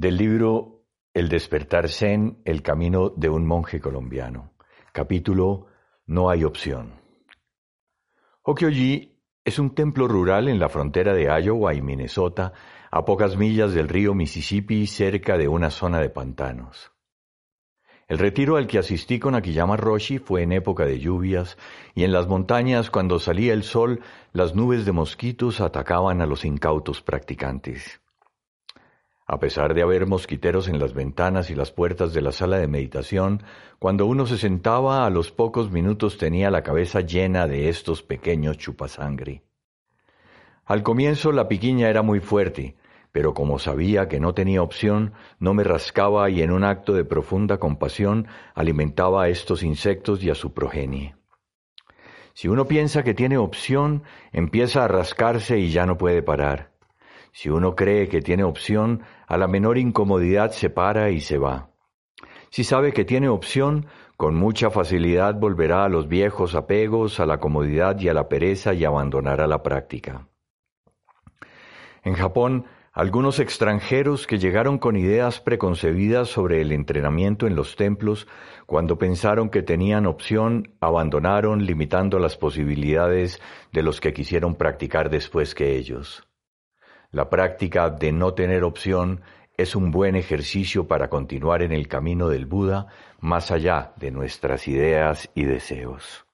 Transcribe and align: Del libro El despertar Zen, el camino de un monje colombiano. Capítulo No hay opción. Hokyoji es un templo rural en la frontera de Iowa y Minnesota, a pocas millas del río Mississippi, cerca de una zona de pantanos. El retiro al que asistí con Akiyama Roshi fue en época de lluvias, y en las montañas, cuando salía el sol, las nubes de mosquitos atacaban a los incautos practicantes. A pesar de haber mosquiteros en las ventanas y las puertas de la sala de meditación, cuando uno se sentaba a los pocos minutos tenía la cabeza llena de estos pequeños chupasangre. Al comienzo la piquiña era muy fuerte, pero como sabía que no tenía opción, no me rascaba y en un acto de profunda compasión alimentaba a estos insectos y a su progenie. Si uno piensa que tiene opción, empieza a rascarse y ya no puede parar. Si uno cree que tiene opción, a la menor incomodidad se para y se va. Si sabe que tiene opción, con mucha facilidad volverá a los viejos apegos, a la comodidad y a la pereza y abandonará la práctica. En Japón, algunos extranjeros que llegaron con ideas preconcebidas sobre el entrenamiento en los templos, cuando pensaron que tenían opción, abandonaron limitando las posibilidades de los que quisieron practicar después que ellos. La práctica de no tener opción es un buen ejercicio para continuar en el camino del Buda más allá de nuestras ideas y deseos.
Del 0.00 0.16
libro 0.16 0.86
El 1.12 1.28
despertar 1.28 1.90
Zen, 1.90 2.40
el 2.46 2.62
camino 2.62 3.10
de 3.10 3.28
un 3.28 3.46
monje 3.46 3.82
colombiano. 3.82 4.54
Capítulo 4.92 5.66
No 6.06 6.30
hay 6.30 6.42
opción. 6.42 6.94
Hokyoji 8.40 9.20
es 9.44 9.58
un 9.58 9.74
templo 9.74 10.08
rural 10.08 10.48
en 10.48 10.58
la 10.58 10.70
frontera 10.70 11.12
de 11.12 11.24
Iowa 11.24 11.74
y 11.74 11.82
Minnesota, 11.82 12.54
a 12.90 13.04
pocas 13.04 13.36
millas 13.36 13.74
del 13.74 13.90
río 13.90 14.14
Mississippi, 14.14 14.86
cerca 14.86 15.36
de 15.36 15.48
una 15.48 15.68
zona 15.68 16.00
de 16.00 16.08
pantanos. 16.08 16.92
El 18.08 18.16
retiro 18.16 18.56
al 18.56 18.66
que 18.66 18.78
asistí 18.78 19.18
con 19.18 19.34
Akiyama 19.34 19.76
Roshi 19.76 20.16
fue 20.16 20.44
en 20.44 20.52
época 20.52 20.86
de 20.86 20.98
lluvias, 20.98 21.58
y 21.94 22.04
en 22.04 22.12
las 22.12 22.26
montañas, 22.26 22.88
cuando 22.88 23.18
salía 23.18 23.52
el 23.52 23.64
sol, 23.64 24.00
las 24.32 24.54
nubes 24.54 24.86
de 24.86 24.92
mosquitos 24.92 25.60
atacaban 25.60 26.22
a 26.22 26.26
los 26.26 26.46
incautos 26.46 27.02
practicantes. 27.02 28.00
A 29.32 29.38
pesar 29.38 29.74
de 29.74 29.82
haber 29.82 30.08
mosquiteros 30.08 30.66
en 30.66 30.80
las 30.80 30.92
ventanas 30.92 31.50
y 31.50 31.54
las 31.54 31.70
puertas 31.70 32.12
de 32.12 32.20
la 32.20 32.32
sala 32.32 32.58
de 32.58 32.66
meditación, 32.66 33.44
cuando 33.78 34.06
uno 34.06 34.26
se 34.26 34.36
sentaba 34.36 35.06
a 35.06 35.10
los 35.10 35.30
pocos 35.30 35.70
minutos 35.70 36.18
tenía 36.18 36.50
la 36.50 36.64
cabeza 36.64 37.02
llena 37.02 37.46
de 37.46 37.68
estos 37.68 38.02
pequeños 38.02 38.58
chupasangre. 38.58 39.44
Al 40.64 40.82
comienzo 40.82 41.30
la 41.30 41.46
piquiña 41.46 41.88
era 41.88 42.02
muy 42.02 42.18
fuerte, 42.18 42.74
pero 43.12 43.32
como 43.32 43.60
sabía 43.60 44.08
que 44.08 44.18
no 44.18 44.34
tenía 44.34 44.64
opción, 44.64 45.12
no 45.38 45.54
me 45.54 45.62
rascaba 45.62 46.28
y 46.28 46.42
en 46.42 46.50
un 46.50 46.64
acto 46.64 46.92
de 46.92 47.04
profunda 47.04 47.58
compasión 47.58 48.26
alimentaba 48.56 49.22
a 49.22 49.28
estos 49.28 49.62
insectos 49.62 50.24
y 50.24 50.30
a 50.30 50.34
su 50.34 50.52
progenie. 50.52 51.14
Si 52.34 52.48
uno 52.48 52.66
piensa 52.66 53.04
que 53.04 53.14
tiene 53.14 53.38
opción, 53.38 54.02
empieza 54.32 54.84
a 54.84 54.88
rascarse 54.88 55.60
y 55.60 55.70
ya 55.70 55.86
no 55.86 55.96
puede 55.98 56.20
parar. 56.20 56.69
Si 57.32 57.48
uno 57.48 57.74
cree 57.74 58.08
que 58.08 58.22
tiene 58.22 58.44
opción, 58.44 59.02
a 59.26 59.36
la 59.36 59.46
menor 59.46 59.78
incomodidad 59.78 60.50
se 60.50 60.70
para 60.70 61.10
y 61.10 61.20
se 61.20 61.38
va. 61.38 61.70
Si 62.50 62.64
sabe 62.64 62.92
que 62.92 63.04
tiene 63.04 63.28
opción, 63.28 63.86
con 64.16 64.34
mucha 64.34 64.70
facilidad 64.70 65.36
volverá 65.36 65.84
a 65.84 65.88
los 65.88 66.08
viejos 66.08 66.54
apegos, 66.54 67.20
a 67.20 67.26
la 67.26 67.38
comodidad 67.38 67.98
y 68.00 68.08
a 68.08 68.14
la 68.14 68.28
pereza 68.28 68.74
y 68.74 68.84
abandonará 68.84 69.46
la 69.46 69.62
práctica. 69.62 70.26
En 72.02 72.14
Japón, 72.14 72.66
algunos 72.92 73.38
extranjeros 73.38 74.26
que 74.26 74.38
llegaron 74.38 74.78
con 74.78 74.96
ideas 74.96 75.40
preconcebidas 75.40 76.28
sobre 76.28 76.60
el 76.60 76.72
entrenamiento 76.72 77.46
en 77.46 77.54
los 77.54 77.76
templos, 77.76 78.26
cuando 78.66 78.98
pensaron 78.98 79.48
que 79.48 79.62
tenían 79.62 80.06
opción, 80.06 80.74
abandonaron 80.80 81.64
limitando 81.64 82.18
las 82.18 82.36
posibilidades 82.36 83.40
de 83.72 83.82
los 83.82 84.00
que 84.00 84.12
quisieron 84.12 84.56
practicar 84.56 85.08
después 85.08 85.54
que 85.54 85.76
ellos. 85.76 86.29
La 87.12 87.28
práctica 87.28 87.90
de 87.90 88.12
no 88.12 88.34
tener 88.34 88.62
opción 88.62 89.22
es 89.56 89.74
un 89.74 89.90
buen 89.90 90.16
ejercicio 90.16 90.86
para 90.86 91.10
continuar 91.10 91.62
en 91.62 91.72
el 91.72 91.88
camino 91.88 92.28
del 92.28 92.46
Buda 92.46 92.86
más 93.18 93.50
allá 93.50 93.92
de 93.96 94.10
nuestras 94.10 94.68
ideas 94.68 95.28
y 95.34 95.44
deseos. 95.44 96.29